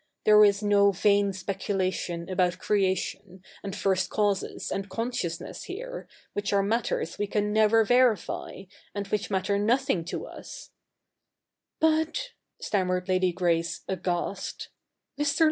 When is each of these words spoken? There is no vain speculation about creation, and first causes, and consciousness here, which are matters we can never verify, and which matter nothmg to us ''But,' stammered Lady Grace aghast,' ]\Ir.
There 0.23 0.43
is 0.43 0.63
no 0.63 0.89
vain 0.91 1.31
speculation 1.31 2.27
about 2.27 2.57
creation, 2.57 3.43
and 3.61 3.75
first 3.75 4.09
causes, 4.09 4.71
and 4.71 4.89
consciousness 4.89 5.65
here, 5.65 6.07
which 6.33 6.51
are 6.51 6.63
matters 6.63 7.19
we 7.19 7.27
can 7.27 7.53
never 7.53 7.83
verify, 7.85 8.63
and 8.95 9.05
which 9.09 9.29
matter 9.29 9.57
nothmg 9.59 10.07
to 10.07 10.25
us 10.25 10.71
''But,' 11.79 12.31
stammered 12.59 13.09
Lady 13.09 13.31
Grace 13.31 13.81
aghast,' 13.87 14.69
]\Ir. 15.19 15.25